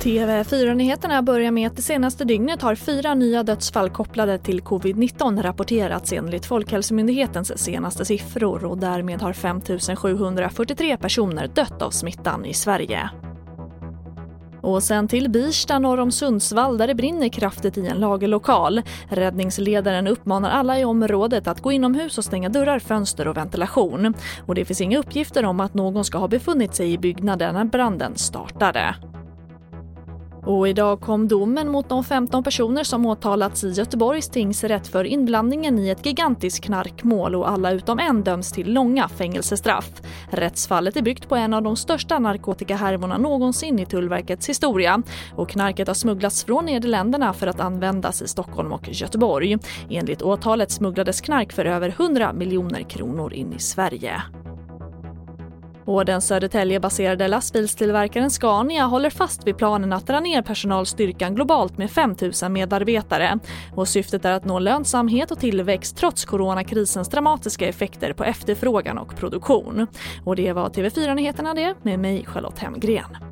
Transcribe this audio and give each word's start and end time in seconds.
TV4-nyheterna 0.00 1.22
börjar 1.22 1.50
med 1.50 1.66
att 1.66 1.76
det 1.76 1.82
senaste 1.82 2.24
dygnet 2.24 2.62
har 2.62 2.74
fyra 2.74 3.14
nya 3.14 3.42
dödsfall 3.42 3.90
kopplade 3.90 4.38
till 4.38 4.60
covid-19 4.60 5.42
rapporterats 5.42 6.12
enligt 6.12 6.46
Folkhälsomyndighetens 6.46 7.58
senaste 7.58 8.04
siffror 8.04 8.64
och 8.64 8.78
därmed 8.78 9.22
har 9.22 9.32
5 9.32 9.60
743 9.96 10.96
personer 10.96 11.46
dött 11.46 11.82
av 11.82 11.90
smittan 11.90 12.44
i 12.44 12.54
Sverige. 12.54 13.10
Och 14.62 14.82
sen 14.82 15.08
till 15.08 15.30
Birsta 15.30 15.78
norr 15.78 16.00
om 16.00 16.12
Sundsvall 16.12 16.78
där 16.78 16.86
det 16.86 16.94
brinner 16.94 17.28
kraftigt 17.28 17.78
i 17.78 17.86
en 17.86 17.96
lagerlokal. 17.96 18.82
Räddningsledaren 19.08 20.06
uppmanar 20.06 20.50
alla 20.50 20.80
i 20.80 20.84
området 20.84 21.46
att 21.46 21.60
gå 21.60 21.72
inomhus 21.72 22.18
och 22.18 22.24
stänga 22.24 22.48
dörrar, 22.48 22.78
fönster 22.78 23.28
och 23.28 23.36
ventilation. 23.36 24.14
Och 24.46 24.54
det 24.54 24.64
finns 24.64 24.80
inga 24.80 24.98
uppgifter 24.98 25.44
om 25.44 25.60
att 25.60 25.74
någon 25.74 26.04
ska 26.04 26.18
ha 26.18 26.28
befunnit 26.28 26.74
sig 26.74 26.92
i 26.92 26.98
byggnaden 26.98 27.54
när 27.54 27.64
branden 27.64 28.16
startade. 28.16 28.94
Och 30.46 30.68
idag 30.68 31.00
kom 31.00 31.28
domen 31.28 31.68
mot 31.68 31.88
de 31.88 32.04
15 32.04 32.44
personer 32.44 32.84
som 32.84 33.06
åtalats 33.06 33.64
i 33.64 33.70
Göteborgs 33.70 34.28
tingsrätt 34.28 34.88
för 34.88 35.04
inblandningen 35.04 35.78
i 35.78 35.88
ett 35.88 36.06
gigantiskt 36.06 36.64
knarkmål 36.64 37.34
och 37.34 37.50
alla 37.50 37.70
utom 37.70 37.98
en 37.98 38.22
döms 38.22 38.52
till 38.52 38.72
långa 38.72 39.08
fängelsestraff. 39.08 39.90
Rättsfallet 40.30 40.96
är 40.96 41.02
byggt 41.02 41.28
på 41.28 41.36
en 41.36 41.54
av 41.54 41.62
de 41.62 41.76
största 41.76 42.18
narkotikahärvorna 42.18 43.18
någonsin 43.18 43.78
i 43.78 43.86
Tullverkets 43.86 44.48
historia 44.48 45.02
och 45.36 45.48
knarket 45.48 45.88
har 45.88 45.94
smugglats 45.94 46.44
från 46.44 46.64
Nederländerna 46.64 47.32
för 47.32 47.46
att 47.46 47.60
användas 47.60 48.22
i 48.22 48.28
Stockholm 48.28 48.72
och 48.72 48.88
Göteborg. 48.88 49.58
Enligt 49.90 50.22
åtalet 50.22 50.70
smugglades 50.70 51.20
knark 51.20 51.52
för 51.52 51.64
över 51.64 51.88
100 51.88 52.32
miljoner 52.32 52.82
kronor 52.82 53.32
in 53.32 53.52
i 53.52 53.58
Sverige. 53.58 54.22
Och 55.84 56.04
den 56.04 56.20
Södertäljebaserade 56.20 57.28
lastbilstillverkaren 57.28 58.30
Scania 58.30 58.84
håller 58.84 59.10
fast 59.10 59.46
vid 59.46 59.56
planen 59.56 59.92
att 59.92 60.06
dra 60.06 60.20
ner 60.20 60.42
personalstyrkan 60.42 61.34
globalt 61.34 61.78
med 61.78 61.90
5 61.90 62.16
000 62.42 62.50
medarbetare. 62.50 63.38
Och 63.74 63.88
syftet 63.88 64.24
är 64.24 64.32
att 64.32 64.44
nå 64.44 64.58
lönsamhet 64.58 65.30
och 65.30 65.38
tillväxt 65.38 65.96
trots 65.96 66.24
coronakrisens 66.24 67.08
dramatiska 67.08 67.68
effekter 67.68 68.12
på 68.12 68.24
efterfrågan 68.24 68.98
och 68.98 69.16
produktion. 69.16 69.86
Och 70.24 70.36
det 70.36 70.52
var 70.52 70.68
TV4 70.68 71.14
Nyheterna 71.14 71.54
det 71.54 71.74
med 71.82 71.98
mig 71.98 72.24
Charlotte 72.26 72.58
Hemgren. 72.58 73.29